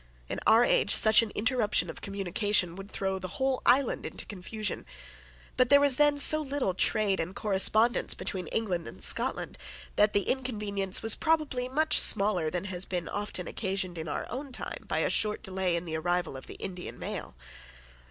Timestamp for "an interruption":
1.21-1.87